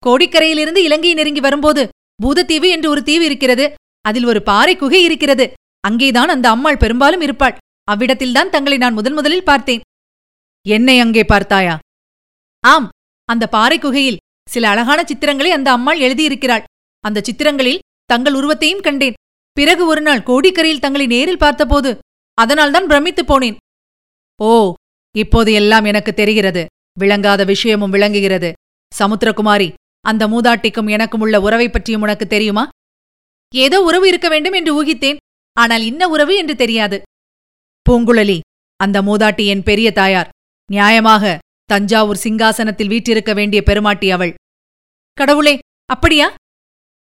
கோடிக்கரையிலிருந்து 0.06 0.78
இலங்கை 0.78 1.14
நெருங்கி 1.14 1.40
வரும்போது 1.40 1.90
பூதத்தீவு 2.24 2.70
என்று 2.70 2.90
ஒரு 2.90 3.04
தீவு 3.04 3.26
இருக்கிறது. 3.26 3.74
அதில் 4.02 4.26
ஒரு 4.26 4.44
பாறை 4.44 4.76
குகை 4.76 5.04
இருக்கிறது. 5.04 5.54
அங்கேதான் 5.80 6.30
அந்த 6.30 6.50
அம்மாள் 6.50 6.78
பெரும்பாலும் 6.78 7.22
இருப்பாள். 7.22 7.58
அவ்விடத்தில்தான் 7.92 8.50
தங்களை 8.50 8.78
நான் 8.78 8.94
முதன் 8.94 9.14
முதலில் 9.14 9.44
பார்த்தேன். 9.44 9.82
என்னை 10.68 11.00
அங்கே 11.00 11.24
பார்த்தாயா? 11.24 11.80
ஆம் 12.60 12.90
அந்த 13.32 13.46
பாறை 13.56 13.78
குகையில் 13.80 14.22
சில 14.50 14.70
அழகான 14.70 15.00
சித்திரங்களை 15.04 15.50
அந்த 15.58 15.70
அம்மாள் 15.72 16.00
எழுதியிருக்கிறாள். 16.00 16.64
அந்த 17.04 17.20
சித்திரங்களில் 17.24 17.84
தங்கள் 18.06 18.34
உருவத்தையும் 18.34 18.86
கண்டேன். 18.88 19.18
பிறகு 19.58 19.84
ஒரு 19.86 20.02
நாள் 20.02 20.28
கோடிக்கரையில் 20.30 20.84
தங்களை 20.86 21.06
நேரில் 21.14 21.44
பார்த்தபோது 21.44 21.92
அதனால்தான் 22.38 22.88
பிரமித்துப் 22.88 23.30
போனேன். 23.32 23.58
ஓ 24.42 24.50
இப்போது 25.16 25.52
எல்லாம் 25.54 25.86
எனக்கு 25.92 26.12
தெரிகிறது. 26.14 26.64
விளங்காத 27.00 27.42
விஷயமும் 27.44 27.94
விளங்குகிறது. 27.96 28.50
சமுத்திரகுமாரி 28.92 29.68
அந்த 30.06 30.24
மூதாட்டிக்கும் 30.28 30.90
எனக்கும் 30.90 31.24
உள்ள 31.26 31.36
உறவை 31.42 31.68
பற்றியும் 31.70 32.02
உனக்கு 32.02 32.26
தெரியுமா? 32.28 32.64
ஏதோ 33.54 33.78
உறவு 33.82 34.06
இருக்க 34.08 34.28
வேண்டும் 34.30 34.58
என்று 34.60 34.72
ஊகித்தேன். 34.78 35.20
ஆனால் 35.58 35.84
இன்ன 35.90 36.08
உறவு 36.08 36.34
என்று 36.36 36.56
தெரியாது. 36.56 36.98
பூங்குழலி 37.86 38.38
அந்த 38.80 38.98
மூதாட்டி 39.02 39.46
என் 39.46 39.68
பெரிய 39.70 39.88
தாயார். 39.92 40.32
நியாயமாக 40.70 41.38
தஞ்சாவூர் 41.74 42.24
சிங்காசனத்தில் 42.24 42.92
வீற்றிருக்க 42.94 43.32
வேண்டிய 43.34 43.60
பெருமாட்டி 43.63 44.08
அவள். 44.12 44.34
கடவுளே 45.18 45.54
அப்படியா? 45.90 46.28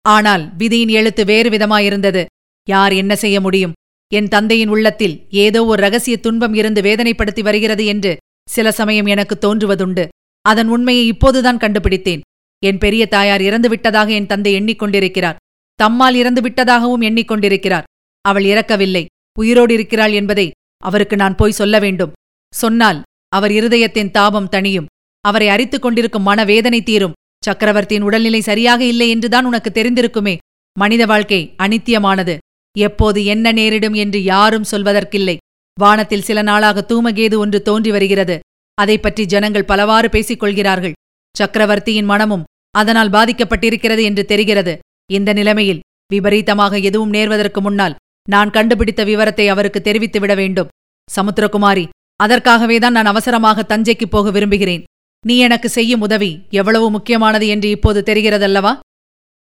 ஆனால் 0.05 0.45
விதியின் 0.57 0.93
எழுத்து 0.99 1.23
வேறு 1.25 1.49
விதமாயிருந்தது. 1.51 2.23
யார் 2.69 2.93
என்ன 2.93 3.13
செய்ய 3.17 3.37
முடியும்? 3.41 3.75
என் 4.13 4.29
தந்தையின் 4.29 4.69
உள்ளத்தில் 4.69 5.17
ஏதோ 5.45 5.61
ஒரு 5.65 5.81
ரகசிய 5.83 6.17
துன்பம் 6.17 6.55
இருந்து 6.55 6.81
வேதனைப்படுத்தி 6.81 7.43
வருகிறது 7.43 7.85
என்று 7.87 8.13
சில 8.49 8.71
சமயம் 8.71 9.09
எனக்கு 9.15 9.35
தோன்றுவதுண்டு. 9.41 10.05
அதன் 10.45 10.69
உண்மையை 10.69 11.05
இப்போதுதான் 11.07 11.59
கண்டுபிடித்தேன். 11.59 12.23
என் 12.63 12.79
பெரிய 12.79 13.03
தாயார் 13.07 13.43
இறந்து 13.43 13.69
விட்டதாக 13.69 14.09
என் 14.13 14.31
தந்தை 14.33 14.53
எண்ணிக்கொண்டிருக்கிறார். 14.61 15.41
தம்மால் 15.81 16.15
இறந்து 16.15 16.41
விட்டதாகவும் 16.41 17.05
எண்ணிக்கொண்டிருக்கிறார். 17.09 17.89
அவள் 18.25 18.45
இறக்கவில்லை. 18.45 19.05
உயிரோடு 19.39 19.73
இருக்கிறாள் 19.75 20.13
என்பதை 20.13 20.47
அவருக்கு 20.83 21.17
நான் 21.17 21.39
போய் 21.41 21.59
சொல்ல 21.61 21.77
வேண்டும். 21.79 22.15
சொன்னால் 22.55 22.99
அவர் 23.29 23.51
இருதயத்தின் 23.51 24.11
தாபம் 24.11 24.49
தணியும். 24.49 24.85
அவரை 25.21 25.49
அரித்துக் 25.49 25.83
கொண்டிருக்கும் 25.83 26.23
மனவேதனை 26.23 26.83
தீரும். 26.83 27.13
சக்கரவர்த்தியின் 27.45 28.03
உடல்நிலை 28.03 28.41
சரியாக 28.41 28.85
இல்லை 28.85 29.09
என்றுதான் 29.09 29.45
உனக்கு 29.45 29.71
தெரிந்திருக்குமே. 29.71 30.37
மனித 30.79 31.07
வாழ்க்கை 31.07 31.55
அனித்தியமானது. 31.59 32.37
எப்போது 32.79 33.25
என்ன 33.25 33.53
நேரிடும் 33.53 33.93
என்று 33.93 34.23
யாரும் 34.23 34.65
சொல்வதற்கில்லை. 34.71 35.37
வானத்தில் 35.81 36.23
சில 36.23 36.43
நாளாக 36.43 36.85
தூமகேது 36.89 37.37
ஒன்று 37.37 37.63
தோன்றி 37.63 37.91
வருகிறது. 37.91 38.39
அதைப் 38.75 39.03
பற்றி 39.03 39.27
ஜனங்கள் 39.27 39.65
பலவாறு 39.65 40.09
பேசிக் 40.09 40.41
கொள்கிறார்கள். 40.41 40.93
சக்கரவர்த்தியின் 41.37 42.05
மனமும் 42.05 42.45
அதனால் 42.71 43.11
பாதிக்கப்பட்டிருக்கிறது 43.11 44.03
என்று 44.03 44.25
தெரிகிறது. 44.25 44.79
இந்த 45.13 45.33
நிலைமையில் 45.33 45.81
விபரீதமாக 46.13 46.79
எதுவும் 46.79 47.13
நேர்வதற்கு 47.13 47.61
முன்னால் 47.61 47.95
நான் 48.29 48.51
கண்டுபிடித்த 48.51 49.05
விவரத்தை 49.05 49.49
அவருக்கு 49.49 49.81
தெரிவித்துவிட 49.81 50.35
வேண்டும். 50.35 50.69
சமுத்திரகுமாரி 51.17 51.89
அதற்காகவே 52.21 52.77
தான் 52.79 52.97
நான் 52.99 53.11
அவசரமாக 53.13 53.65
தஞ்சைக்கு 53.69 54.07
போக 54.11 54.31
விரும்புகிறேன். 54.31 54.85
நீ 55.25 55.35
எனக்கு 55.47 55.69
செய்யும் 55.69 56.05
உதவி 56.07 56.31
எவ்வளவு 56.61 56.87
முக்கியமானது 56.91 57.47
என்று 57.55 57.69
இப்போது 57.71 58.01
தெரிகிறதல்லவா? 58.09 58.73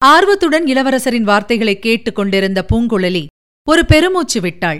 ஆர்வத்துடன் 0.01 0.65
இளவரசரின் 0.65 1.29
வார்த்தைகளை 1.29 1.75
கேட்டுக் 1.79 2.17
கொண்டிருந்த 2.17 2.59
பூங்குழலி 2.71 3.23
ஒரு 3.67 3.81
பெருமூச்சு 3.85 4.39
விட்டாள். 4.41 4.79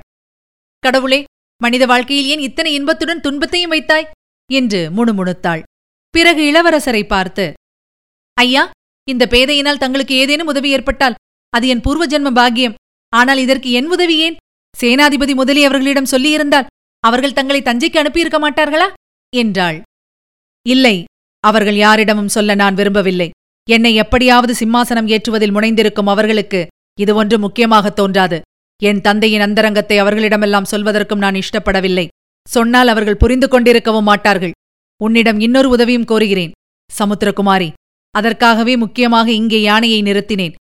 கடவுளே 0.84 1.20
மனித 1.62 1.84
வாழ்க்கையில் 1.86 2.30
ஏன் 2.34 2.46
இத்தனை 2.48 2.72
இன்பத்துடன் 2.74 3.24
துன்பத்தையும் 3.26 3.74
வைத்தாய்? 3.74 4.10
என்று 4.50 4.82
முணுமுணுத்தாள். 4.98 5.62
பிறகு 6.14 6.42
இளவரசரை 6.52 7.04
பார்த்து 7.08 7.46
ஐயா 8.38 8.64
இந்த 9.08 9.24
பேதையினால் 9.32 9.82
தங்களுக்கு 9.84 10.14
ஏதேனும் 10.16 10.50
உதவி 10.52 10.70
ஏற்பட்டால் 10.70 11.18
அது 11.54 11.66
என் 11.68 11.84
பூர்வ 11.86 12.04
ஜென்ம 12.06 12.30
பாக்கியம். 12.32 12.78
ஆனால் 13.14 13.40
இதற்கு 13.44 13.70
என் 13.72 13.90
உதவி 13.96 14.16
ஏன்? 14.18 14.38
சேனாதிபதி 14.76 15.34
முதலியவர்களிடம் 15.42 16.12
சொல்லியிருந்தால் 16.12 16.70
அவர்கள் 17.00 17.34
தங்களை 17.34 17.62
தஞ்சைக்கு 17.62 17.98
அனுப்பியிருக்க 17.98 18.52
மாட்டார்களா? 18.52 18.94
என்றாள். 19.36 19.82
இல்லை 20.68 21.04
அவர்கள் 21.40 21.76
யாரிடமும் 21.76 22.28
சொல்ல 22.28 22.56
நான் 22.56 22.74
விரும்பவில்லை. 22.74 23.30
என்னை 23.70 23.96
எப்படியாவது 23.96 24.54
சிம்மாசனம் 24.54 25.08
ஏற்றுவதில் 25.08 25.54
முனைந்திருக்கும் 25.54 26.06
அவர்களுக்கு 26.06 26.68
இது 27.00 27.16
ஒன்று 27.16 27.40
முக்கியமாகத் 27.40 27.96
தோன்றாது. 27.96 28.42
என் 28.84 29.02
தந்தையின் 29.02 29.42
அந்தரங்கத்தை 29.42 30.02
அவர்களிடமெல்லாம் 30.02 30.64
சொல்வதற்கும் 30.72 31.18
நான் 31.18 31.34
இஷ்டப்படவில்லை. 31.34 32.08
சொன்னால் 32.48 32.88
அவர்கள் 32.88 33.18
புரிந்து 33.18 33.48
கொண்டிருக்கவும் 33.48 34.02
மாட்டார்கள். 34.02 34.52
உன்னிடம் 35.04 35.40
இன்னொரு 35.40 35.70
உதவியும் 35.70 36.06
கோருகிறேன். 36.06 36.52
சமுத்திரகுமாரி 37.00 37.72
அதற்காகவே 38.12 38.78
முக்கியமாக 38.78 39.32
இங்கே 39.32 39.62
யானையை 39.62 40.02
நிறுத்தினேன். 40.02 40.54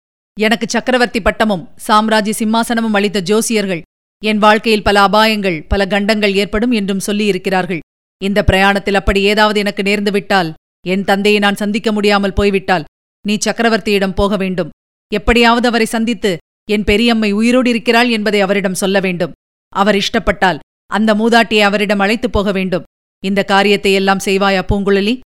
எனக்கு 0.40 0.68
சக்கரவர்த்தி 0.68 1.22
பட்டமும் 1.22 1.68
சாம்ராஜ்ய 1.76 2.46
சிம்மாசனமும் 2.46 2.92
அளித்த 2.92 3.20
ஜோசியர்கள் 3.20 3.82
என் 4.22 4.38
வாழ்க்கையில் 4.38 4.82
பல 4.82 5.00
அபாயங்கள் 5.00 5.64
பல 5.68 5.86
கண்டங்கள் 5.86 6.34
ஏற்படும் 6.34 6.70
என்றும் 6.70 7.00
சொல்லியிருக்கிறார்கள். 7.06 7.78
இந்த 8.22 8.44
பிரயாணத்தில் 8.44 8.94
அப்படி 8.94 9.22
ஏதாவது 9.22 9.58
எனக்கு 9.58 9.82
நேர்ந்துவிட்டால் 9.82 10.52
என் 10.86 11.04
தந்தையை 11.04 11.40
நான் 11.40 11.54
சந்திக்க 11.54 11.92
முடியாமல் 11.92 12.32
போய்விட்டால் 12.32 12.84
நீ 13.26 13.38
சக்கரவர்த்தியிடம் 13.44 14.14
போக 14.14 14.36
வேண்டும். 14.36 14.70
எப்படியாவது 15.14 15.68
அவரை 15.68 15.86
சந்தித்து 15.86 16.36
என் 16.70 16.84
பெரியம்மை 16.84 17.32
உயிரோடு 17.32 17.70
இருக்கிறாள் 17.70 18.08
என்பதை 18.08 18.40
அவரிடம் 18.40 18.74
சொல்ல 18.74 19.00
வேண்டும். 19.00 19.32
அவர் 19.68 19.94
இஷ்டப்பட்டால் 19.94 20.58
அந்த 20.86 21.14
மூதாட்டியை 21.14 21.60
அவரிடம் 21.60 21.98
அழைத்துப் 21.98 22.32
போக 22.32 22.52
வேண்டும். 22.52 22.82
இந்த 23.24 23.44
காரியத்தை 23.44 23.92
எல்லாம் 23.92 24.20
செய்வாயா 24.24 24.62
பூங்குழலி? 24.68 25.20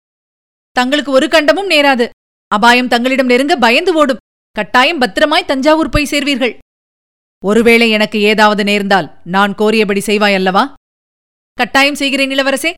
தங்களுக்கு 0.72 1.12
ஒரு 1.12 1.26
கண்டமும் 1.26 1.70
நேராது. 1.70 2.08
அபாயம் 2.48 2.88
தங்களிடம் 2.88 3.26
நெருங்க 3.26 3.56
பயந்து 3.56 3.94
ஓடும். 3.94 4.16
கட்டாயம் 4.52 5.00
பத்திரமாய் 5.00 5.44
தஞ்சாவூர் 5.44 5.88
போய் 5.88 6.08
சேர்வீர்கள். 6.10 6.56
ஒருவேளை 7.46 7.90
எனக்கு 7.90 8.18
ஏதாவது 8.20 8.64
நேர்ந்தால் 8.64 9.08
நான் 9.24 9.52
கோரியபடி 9.54 10.00
செய்வாய் 10.06 10.34
அல்லவா 10.34 10.74
கட்டாயம் 11.58 11.98
செய்கிறேன் 12.00 12.30
இளவரசே. 12.30 12.72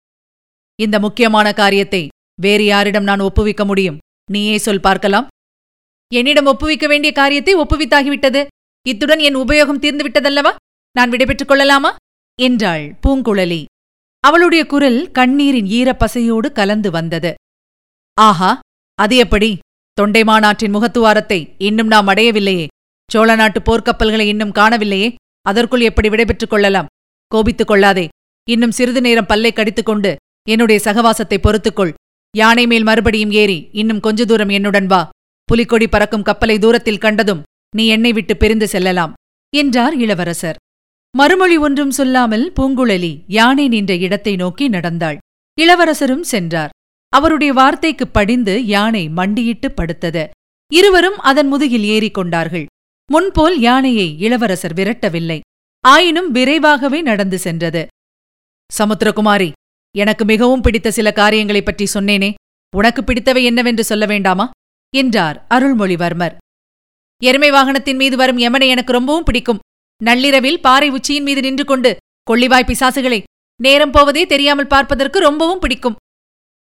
இந்த 0.78 0.96
முக்கியமான 0.98 1.52
காரியத்தை 1.52 2.02
வேறு 2.40 2.64
யாரிடம் 2.64 3.02
நான் 3.02 3.20
ஒப்புவிக்க 3.20 3.64
முடியும்? 3.64 3.98
நீயே 4.30 4.56
சொல் 4.58 4.80
பார்க்கலாம். 4.80 5.26
என்னிடம் 6.14 6.46
ஒப்புவிக்க 6.46 6.86
வேண்டிய 6.86 7.12
காரியத்தை 7.12 7.54
ஒப்புவித்தாகிவிட்டது. 7.56 8.46
இத்துடன் 8.86 9.18
என் 9.18 9.36
உபயோகம் 9.36 9.82
தீர்ந்துவிட்டதல்லவா? 9.84 10.52
நான் 10.92 11.10
விடைபெற்றுக் 11.10 11.48
கொள்ளலாமா? 11.48 11.90
என்றாள் 12.38 12.84
பூங்குழலி. 13.06 13.64
அவளுடைய 14.24 14.66
குரல் 14.66 15.00
கண்ணீரின் 15.10 15.68
ஈரப்பசையோடு 15.78 16.48
கலந்து 16.52 16.90
வந்தது. 16.90 17.34
ஆஹா 18.20 18.50
அது 18.98 19.16
எப்படி? 19.16 19.50
தொண்டைமானாற்றின் 20.00 20.74
முகத்துவாரத்தை 20.76 21.40
இன்னும் 21.58 21.86
நாம் 21.86 22.06
அடையவில்லையே. 22.06 22.66
சோழ 23.12 23.34
நாட்டு 23.34 23.60
போர்க்கப்பல்களை 23.60 24.20
இன்னும் 24.20 24.52
காணவில்லையே. 24.52 25.14
அதற்குள் 25.42 25.80
எப்படி 25.80 26.08
விடைபெற்றுக் 26.08 26.50
கொள்ளலாம்? 26.50 26.86
கோபித்துக் 27.26 27.66
கொள்ளாதே. 27.66 28.08
இன்னும் 28.48 28.70
சிறிது 28.70 29.00
நேரம் 29.00 29.26
பல்லை 29.26 29.52
கடித்துக்கொண்டு 29.52 30.16
என்னுடைய 30.48 30.80
சகவாசத்தை 30.84 31.36
பொறுத்துக்கொள். 31.36 31.92
யானை 32.36 32.66
மேல் 32.66 32.82
மறுபடியும் 32.82 33.30
ஏறி 33.30 33.68
இன்னும் 33.72 34.00
கொஞ்ச 34.00 34.24
தூரம் 34.24 34.48
என்னுடன் 34.48 34.86
வா. 34.86 35.08
புலிக்கொடி 35.44 35.88
பறக்கும் 35.88 36.22
கப்பலை 36.22 36.58
தூரத்தில் 36.58 36.98
கண்டதும் 36.98 37.42
நீ 37.76 37.86
என்னை 37.86 38.12
விட்டு 38.12 38.36
பிரிந்து 38.36 38.68
செல்லலாம் 38.68 39.14
என்றார் 39.56 39.96
இளவரசர். 39.96 40.56
மறுமொழி 41.16 41.56
ஒன்றும் 41.56 41.90
சொல்லாமல் 41.90 42.52
பூங்குழலி 42.60 43.24
யானை 43.26 43.68
நின்ற 43.68 43.96
இடத்தை 43.96 44.36
நோக்கி 44.36 44.68
நடந்தாள். 44.68 45.18
இளவரசரும் 45.60 46.22
சென்றார். 46.22 46.70
அவருடைய 47.08 47.52
வார்த்தைக்குப் 47.52 48.12
படிந்து 48.12 48.64
யானை 48.64 49.08
மண்டியிட்டு 49.08 49.68
படுத்தது. 49.68 50.26
இருவரும் 50.72 51.18
அதன் 51.18 51.48
முதுகில் 51.48 51.84
ஏறிக்கொண்டார்கள் 51.84 52.66
முன்போல் 53.10 53.60
யானையை 53.60 54.18
இளவரசர் 54.18 54.74
விரட்டவில்லை. 54.74 55.40
ஆயினும் 55.80 56.30
விரைவாகவே 56.30 57.02
நடந்து 57.02 57.38
சென்றது. 57.38 57.86
சமுத்திரகுமாரி 58.78 59.52
எனக்கு 59.96 60.24
மிகவும் 60.24 60.60
பிடித்த 60.60 60.90
சில 60.90 61.12
காரியங்களைப் 61.12 61.64
பற்றி 61.64 61.86
சொன்னேனே. 61.94 62.34
உனக்கு 62.76 63.04
பிடித்தவை 63.04 63.44
என்னவென்று 63.44 63.84
சொல்ல 63.84 64.06
வேண்டாமா? 64.06 64.50
என்றார் 64.96 65.46
அருள்மொழிவர்மர். 65.50 66.36
எருமை 67.22 67.50
வாகனத்தின் 67.50 67.96
மீது 67.96 68.16
வரும் 68.16 68.38
யமனை 68.38 68.68
எனக்கு 68.68 68.92
ரொம்பவும் 68.92 69.24
பிடிக்கும். 69.24 69.58
நள்ளிரவில் 70.02 70.60
பாறை 70.60 70.90
உச்சியின் 70.90 71.22
மீது 71.22 71.40
நின்று 71.40 71.64
கொண்டு 71.64 71.96
கொள்ளிவாய் 72.30 72.66
பிசாசுகளை 72.66 73.22
நேரம் 73.62 73.90
போவதே 73.90 74.26
தெரியாமல் 74.26 74.66
பார்ப்பதற்கு 74.66 75.18
ரொம்பவும் 75.18 75.58
பிடிக்கும். 75.58 75.96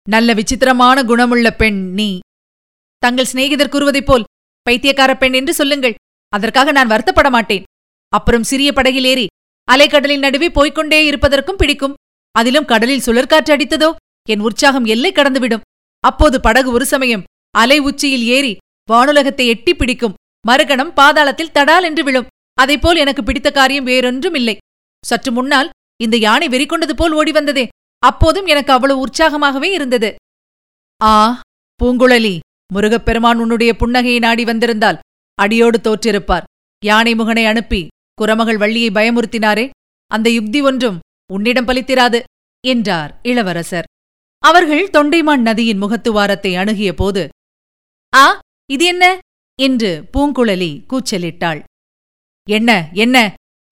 நல்ல 0.08 0.32
விசித்திரமான 0.32 1.04
குணமுள்ள 1.04 1.50
பெண் 1.50 1.92
நீ. 1.92 2.18
தங்கள் 2.98 3.24
சிநேகிதர் 3.24 3.68
கூறுவதைப் 3.68 4.06
போல் 4.06 4.24
பைத்தியக்கார 4.62 5.16
பெண் 5.16 5.32
என்று 5.32 5.54
சொல்லுங்கள். 5.54 5.94
அதற்காக 6.32 6.72
நான் 6.72 6.92
வருத்தப்பட 6.92 7.30
மாட்டேன். 7.30 7.66
அப்புறம் 8.12 8.48
சிறிய 8.50 8.70
படகில் 8.72 9.04
ஏறி 9.04 9.26
அலைக்கடலின் 9.68 10.24
நடுவே 10.24 10.48
போய்க்கொண்டே 10.48 10.98
இருப்பதற்கும் 11.06 11.56
பிடிக்கும். 11.56 11.96
அதிலும் 12.34 12.68
கடலில் 12.72 13.04
சுழற்காற்று 13.06 13.52
அடித்ததோ? 13.54 13.88
என் 14.28 14.40
உற்சாகம் 14.40 14.86
எல்லை 14.94 15.10
கடந்துவிடும். 15.12 15.64
அப்போது 16.04 16.36
படகு 16.40 16.70
ஒரு 16.70 16.86
சமயம் 16.86 17.24
அலை 17.54 17.78
உச்சியில் 17.78 18.26
ஏறி 18.36 18.52
வானுலகத்தை 18.92 19.44
எட்டி 19.46 19.72
பிடிக்கும். 19.74 20.16
மறுகணம் 20.48 20.92
பாதாளத்தில் 20.96 21.54
தடால் 21.54 21.82
என்று 21.82 22.02
விழும். 22.04 22.28
அதைப்போல் 22.62 23.00
எனக்கு 23.02 23.22
பிடித்த 23.22 23.48
காரியம் 23.50 23.84
வேறொன்றும் 23.84 24.34
இல்லை. 24.34 24.56
சற்று 25.04 25.32
முன்னால் 25.32 25.72
இந்த 25.96 26.16
யானை 26.16 26.46
வெறிக்கொண்டது 26.48 26.94
போல் 26.96 27.12
ஓடி 27.12 27.32
வந்ததே. 27.32 27.64
அப்போதும் 28.02 28.46
எனக்கு 28.46 28.72
அவ்வளவு 28.72 29.02
உற்சாகமாகவே 29.06 29.68
இருந்தது. 29.72 30.10
ஆ 31.02 31.40
பூங்குழலி 31.80 32.34
முருகப்பெருமான் 32.74 33.38
உன்னுடைய 33.38 33.72
புன்னகையை 33.80 34.18
நாடி 34.18 34.44
வந்திருந்தால் 34.44 34.98
அடியோடு 35.38 35.78
தோற்றிருப்பார். 35.78 36.46
யானை 36.82 37.12
முகனை 37.14 37.44
அனுப்பி 37.46 37.80
குரமகள் 38.20 38.60
வள்ளியை 38.62 38.90
பயமுறுத்தினாரே 38.90 39.64
அந்த 40.10 40.28
யுக்தி 40.30 40.60
ஒன்றும் 40.62 40.98
உன்னிடம் 41.30 41.68
பலித்திராது 41.68 42.18
என்றார் 42.64 43.10
இளவரசர். 43.22 43.88
அவர்கள் 44.42 44.84
தொண்டைமான் 44.96 45.42
நதியின் 45.48 45.82
முகத்துவாரத்தை 45.82 46.52
அணுகிய 46.62 46.90
போது 46.94 47.22
ஆ 48.12 48.26
இது 48.70 48.84
என்ன? 48.84 49.04
என்று 49.58 49.90
பூங்குழலி 50.12 50.70
கூச்சலிட்டாள். 50.90 51.60
என்ன 52.48 52.70
என்ன? 53.04 53.16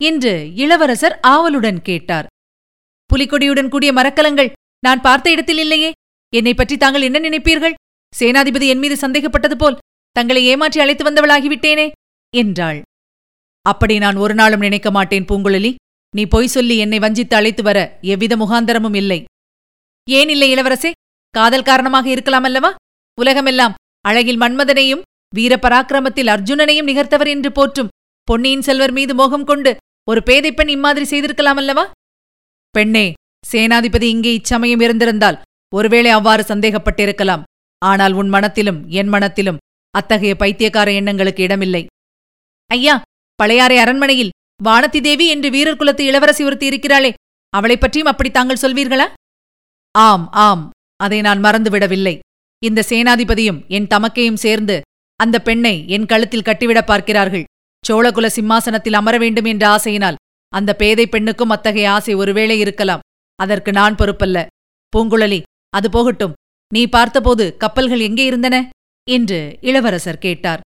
என்று 0.00 0.32
இளவரசர் 0.54 1.14
ஆவலுடன் 1.32 1.80
கேட்டார். 1.82 2.26
புலிக்கொடியுடன் 3.10 3.70
கூடிய 3.72 3.90
மரக்கலங்கள் 3.92 4.52
நான் 4.82 5.04
பார்த்த 5.06 5.34
இடத்தில் 5.34 5.60
இல்லையே. 5.64 5.90
என்னை 6.32 6.54
பற்றி 6.54 6.76
தாங்கள் 6.76 7.06
என்ன 7.08 7.18
நினைப்பீர்கள்? 7.18 7.78
சேனாதிபதி 8.12 8.66
என் 8.72 8.82
மீது 8.84 8.96
சந்தேகப்பட்டது 8.96 9.56
போல் 9.56 9.78
தங்களை 10.16 10.42
ஏமாற்றி 10.52 10.78
அழைத்து 10.82 11.04
வந்தவளாகிவிட்டேனே 11.06 11.86
என்றாள். 12.34 12.80
அப்படி 13.66 13.94
நான் 14.04 14.18
ஒரு 14.24 14.34
நாளும் 14.40 14.64
நினைக்க 14.66 14.88
மாட்டேன் 14.96 15.28
பூங்குழலி. 15.30 15.70
நீ 16.14 16.22
பொய் 16.34 16.52
சொல்லி 16.54 16.74
என்னை 16.84 16.98
வஞ்சித்து 17.04 17.34
அழைத்து 17.38 17.62
வர 17.68 17.78
எவ்வித 18.12 18.34
முகாந்தரமும் 18.42 18.96
இல்லை. 19.00 19.18
ஏன் 20.08 20.30
இல்லை 20.34 20.48
இளவரசே? 20.54 20.90
காதல் 21.34 21.68
காரணமாக 21.68 22.06
இருக்கலாம் 22.14 22.46
அல்லவா? 22.48 22.70
உலகமெல்லாம் 23.18 23.76
அழகில் 24.04 24.40
மன்மதனையும் 24.42 25.02
வீரபராக்கிரமத்தில் 25.32 26.30
அர்ஜுனனையும் 26.34 26.88
நிகர்த்தவர் 26.90 27.30
என்று 27.34 27.50
போற்றும் 27.58 27.92
பொன்னியின் 28.28 28.66
செல்வர் 28.68 28.94
மீது 28.98 29.12
மோகம் 29.20 29.48
கொண்டு 29.50 29.72
ஒரு 30.08 30.20
பேதை 30.28 30.50
பெண் 30.58 30.72
இம்மாதிரி 30.76 31.06
செய்திருக்கலாம் 31.12 31.60
அல்லவா? 31.62 31.84
பெண்ணே 32.74 33.06
சேனாதிபதி 33.44 34.06
இங்கே 34.14 34.32
இச்சமயம் 34.38 34.82
இருந்திருந்தால் 34.86 35.40
ஒருவேளை 35.72 36.10
அவ்வாறு 36.18 36.42
சந்தேகப்பட்டிருக்கலாம். 36.52 37.44
ஆனால் 37.82 38.14
உன் 38.20 38.30
மனத்திலும் 38.34 38.80
என் 39.00 39.12
மனத்திலும் 39.14 39.60
அத்தகைய 39.94 40.34
பைத்தியக்கார 40.34 40.92
எண்ணங்களுக்கு 40.92 41.42
இடமில்லை. 41.42 41.86
ஐயா 42.66 43.02
பழையாறை 43.34 43.76
அரண்மனையில் 43.76 44.30
வானதி 44.64 45.00
தேவி 45.00 45.26
என்று 45.26 45.50
வீரர் 45.50 45.76
குலத்து 45.76 46.04
இளவரசி 46.04 46.44
ஒருத்தி 46.44 46.68
இருக்கிறாளே 46.68 47.12
அவளைப் 47.50 47.80
பற்றியும் 47.80 48.08
அப்படி 48.08 48.30
தாங்கள் 48.30 48.56
சொல்வீர்களா? 48.62 49.06
ஆம் 49.98 50.28
ஆம் 50.30 50.70
அதை 50.96 51.20
நான் 51.20 51.40
மறந்துவிடவில்லை. 51.40 52.18
இந்த 52.64 52.84
சேனாதிபதியும் 52.88 53.66
என் 53.66 53.86
தமக்கையும் 53.86 54.34
சேர்ந்து 54.34 54.80
அந்த 55.16 55.42
பெண்ணை 55.42 55.88
என் 55.88 56.06
கழுத்தில் 56.06 56.42
கட்டிவிட 56.42 56.82
பார்க்கிறார்கள். 56.82 57.44
சோழகுல 57.88 58.26
சிம்மாசனத்தில் 58.26 58.94
அமர 58.94 59.18
வேண்டும் 59.18 59.44
என்ற 59.44 59.68
ஆசையினால் 59.68 60.14
அந்த 60.48 60.74
பேதை 60.74 61.06
பெண்ணுக்கும் 61.06 61.50
அத்தகைய 61.50 61.92
ஆசை 61.92 62.14
ஒருவேளை 62.14 62.58
இருக்கலாம். 62.58 63.00
அதற்கு 63.36 63.72
நான் 63.72 63.94
பொறுப்பல்ல. 63.94 64.46
பூங்குழலி 64.96 65.42
அது 65.68 65.90
போகட்டும். 65.90 66.32
நீ 66.74 66.86
பார்த்தபோது 66.86 67.56
கப்பல்கள் 67.56 68.00
எங்கே 68.00 68.24
இருந்தன? 68.24 68.68
என்று 69.10 69.58
இளவரசர் 69.60 70.18
கேட்டார். 70.18 70.60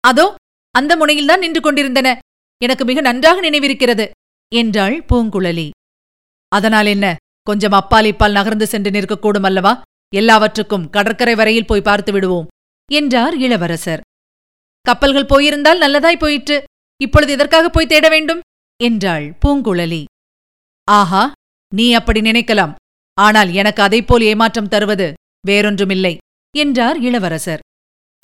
அதோ 0.00 0.34
அந்த 0.70 0.96
முனையில்தான் 0.96 1.38
நின்று 1.38 1.60
கொண்டிருந்தன. 1.60 2.18
எனக்கு 2.62 2.84
மிக 2.84 3.00
நன்றாக 3.00 3.50
நினைவிருக்கிறது 3.50 4.10
என்றாள் 4.52 4.96
பூங்குழலி. 5.08 5.70
அதனால் 6.48 6.86
என்ன? 6.86 7.06
கொஞ்சம் 7.42 7.72
அப்பால் 7.72 8.04
இப்பால் 8.04 8.32
நகர்ந்து 8.32 8.66
சென்று 8.66 8.90
நிற்கக்கூடும் 8.90 9.42
அல்லவா? 9.42 9.82
எல்லாவற்றுக்கும் 10.12 10.90
கடற்கரை 10.90 11.34
வரையில் 11.34 11.66
போய் 11.66 11.82
பார்த்து 11.82 12.12
விடுவோம் 12.12 12.48
என்றார் 12.90 13.36
இளவரசர். 13.36 14.00
கப்பல்கள் 14.86 15.26
போயிருந்தால் 15.26 15.78
நல்லதாய் 15.78 16.16
போயிற்று. 16.16 16.56
இப்பொழுது 17.00 17.32
எதற்காக 17.32 17.68
போய் 17.68 17.86
தேட 17.86 18.08
வேண்டும்? 18.08 18.40
என்றாள் 18.80 19.26
பூங்குழலி. 19.42 20.04
ஆஹா 20.88 21.32
நீ 21.72 21.86
அப்படி 21.92 22.20
நினைக்கலாம். 22.20 22.74
ஆனால் 23.18 23.52
எனக்கு 23.52 23.82
அதைப்போல் 23.82 24.20
ஏமாற்றம் 24.20 24.68
தருவது 24.68 25.12
வேறொன்றுமில்லை. 25.46 26.16
என்றார் 26.54 27.00
இளவரசர். 27.00 27.60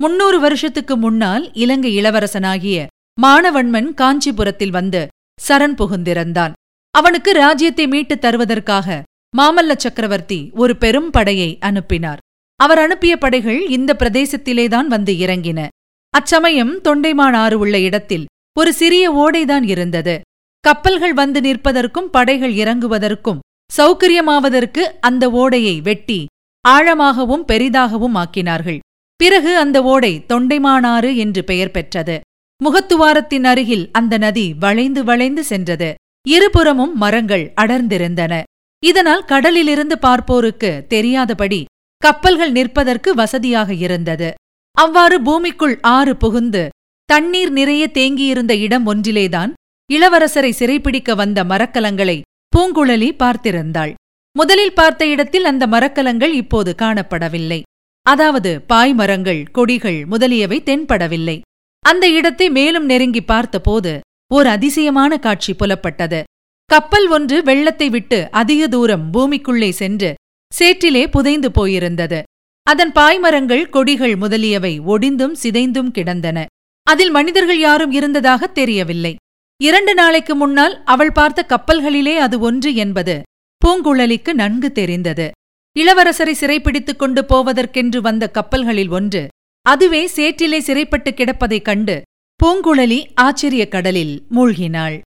முன்னூறு 0.02 0.40
வருஷத்துக்கு 0.40 0.96
முன்னால் 0.96 1.52
இலங்கை 1.52 1.98
இளவரசனாகிய 1.98 2.86
மானவன்மன் 3.22 3.94
காஞ்சிபுரத்தில் 3.94 4.70
வந்து 4.70 5.06
சரண் 5.48 5.74
புகுந்திருந்தான். 5.78 6.52
அவனுக்கு 6.90 7.32
ராஜ்யத்தை 7.32 7.86
மீட்டுத் 7.86 8.24
தருவதற்காக 8.24 9.02
மாமல்ல 9.38 9.76
சக்கரவர்த்தி 9.76 10.50
ஒரு 10.54 10.76
பெரும் 10.76 11.10
படையை 11.10 11.58
அனுப்பினார். 11.60 12.18
அவர் 12.56 12.78
அனுப்பிய 12.78 13.16
படைகள் 13.16 13.68
இந்த 13.68 13.96
பிரதேசத்திலேதான் 13.98 14.86
வந்து 14.86 15.12
இறங்கின. 15.12 15.66
அச்சமயம் 16.10 16.82
தொண்டைமான் 16.82 17.36
ஆறு 17.36 17.58
உள்ள 17.58 17.80
இடத்தில் 17.80 18.26
ஒரு 18.58 18.72
சிறிய 18.72 19.12
ஓடைதான் 19.12 19.68
இருந்தது. 19.68 20.20
கப்பல்கள் 20.60 21.14
வந்து 21.14 21.40
நிற்பதற்கும் 21.40 22.10
படைகள் 22.10 22.52
இறங்குவதற்கும் 22.52 23.38
சௌகரியமாவதற்கு 23.76 24.80
அந்த 25.00 25.30
ஓடையை 25.30 25.80
வெட்டி 25.80 26.26
ஆழமாகவும் 26.68 27.44
பெரிதாகவும் 27.44 28.16
ஆக்கினார்கள். 28.16 28.78
பிறகு 29.16 29.56
அந்த 29.56 29.82
ஓடை 29.82 30.24
தொண்டைமானாறு 30.28 31.16
என்று 31.16 31.44
பெயர் 31.44 31.70
பெற்றது. 31.70 32.20
முகத்துவாரத்தின் 32.60 33.44
அருகில் 33.44 33.88
அந்த 33.92 34.18
நதி 34.18 34.54
வளைந்து 34.54 35.04
வளைந்து 35.04 35.44
சென்றது. 35.44 35.94
இருபுறமும் 36.28 36.96
மரங்கள் 36.96 37.52
அடர்ந்திருந்தன. 37.60 38.42
இதனால் 38.82 39.24
கடலிலிருந்து 39.24 39.98
பார்ப்போருக்கு 39.98 40.86
தெரியாதபடி 40.86 41.64
கப்பல்கள் 42.02 42.50
நிற்பதற்கு 42.50 43.14
வசதியாக 43.14 43.74
இருந்தது. 43.74 44.28
அவ்வாறு 44.76 45.22
பூமிக்குள் 45.22 45.78
ஆறு 45.82 46.16
புகுந்து 46.16 46.68
தண்ணீர் 47.04 47.52
நிறைய 47.52 47.90
தேங்கியிருந்த 47.94 48.52
இடம் 48.60 48.86
ஒன்றிலேதான் 48.86 49.52
இளவரசரை 49.92 50.52
சிறைப்பிடிக்க 50.58 51.14
வந்த 51.14 51.44
மரக்கலங்களை 51.44 52.20
பூங்குழலி 52.56 53.08
பார்த்திருந்தாள். 53.18 53.92
முதலில் 54.36 54.74
பார்த்த 54.74 55.06
இடத்தில் 55.06 55.44
அந்த 55.44 55.66
மரக்கலங்கள் 55.66 56.32
இப்போது 56.32 56.74
காணப்படவில்லை. 56.82 57.60
அதாவது 58.06 58.50
பாய்மரங்கள் 58.68 59.40
கொடிகள் 59.52 60.06
முதலியவை 60.06 60.58
தென்படவில்லை. 60.64 61.40
அந்த 61.84 62.04
இடத்தை 62.08 62.50
மேலும் 62.50 62.84
நெருங்கி 62.84 63.22
பார்த்தபோது 63.22 63.92
ஓர் 64.34 64.46
அதிசயமான 64.46 65.18
காட்சி 65.18 65.52
புலப்பட்டது. 65.52 66.20
கப்பல் 66.64 67.08
ஒன்று 67.08 67.42
வெள்ளத்தை 67.42 67.88
விட்டு 67.90 68.18
அதிக 68.30 68.68
தூரம் 68.68 69.04
பூமிக்குள்ளே 69.12 69.70
சென்று 69.70 70.10
சேற்றிலே 70.52 71.04
புதைந்து 71.06 71.50
போயிருந்தது. 71.50 72.20
அதன் 72.66 72.92
பாய்மரங்கள் 72.92 73.64
கொடிகள் 73.68 74.14
முதலியவை 74.16 74.80
ஒடிந்தும் 74.80 75.34
சிதைந்தும் 75.42 75.90
கிடந்தன. 75.90 76.38
அதில் 76.86 77.10
மனிதர்கள் 77.10 77.58
யாரும் 77.58 77.92
இருந்ததாக 77.92 78.46
தெரியவில்லை. 78.46 79.12
இரண்டு 79.60 79.94
நாளைக்கு 79.94 80.34
முன்னால் 80.34 80.74
அவள் 80.84 81.12
பார்த்த 81.12 81.40
கப்பல்களிலே 81.48 82.14
அது 82.18 82.36
ஒன்று 82.40 82.70
என்பது 82.74 83.16
பூங்குழலிக்கு 83.64 84.32
நன்கு 84.32 84.72
தெரிந்தது. 84.72 85.30
இளவரசரை 85.78 86.32
சிறைப்பிடித்துக் 86.32 86.98
கொண்டு 86.98 87.24
போவதற்கென்று 87.28 87.98
வந்த 87.98 88.30
கப்பல்களில் 88.30 88.88
ஒன்று. 88.88 89.28
அதுவே 89.62 90.06
சேற்றிலே 90.06 90.58
சிறைப்பட்டு 90.58 91.10
கிடப்பதைக் 91.10 91.64
கண்டு 91.64 92.02
பூங்குழலி 92.44 93.04
ஆச்சரியக் 93.20 93.68
கடலில் 93.68 94.26
மூழ்கினாள். 94.30 95.00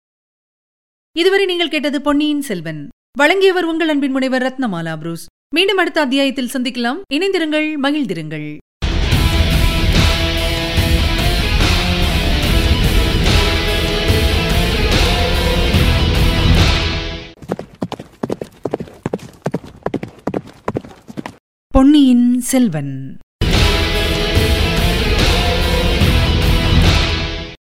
இதுவரை 1.18 1.46
நீங்கள் 1.46 1.70
கேட்டது 1.70 2.02
பொன்னியின் 2.02 2.42
செல்வன். 2.42 2.90
வழங்கியவர் 3.18 3.66
உங்கள் 3.66 3.90
அன்பின் 3.90 4.12
முனைவர் 4.12 4.44
ரத்னமாலா 4.44 4.98
புரூஸ். 4.98 5.26
மீண்டும் 5.56 5.78
அடுத்த 5.78 6.02
அத்தியாயத்தில் 6.02 6.50
சந்திக்கலாம். 6.54 7.02
இணைந்திருங்கள் 7.14 7.74
மகிழ்ந்திருங்கள். 7.84 8.58
பொன்னியின் 21.74 22.42
செல்வன். 22.42 23.18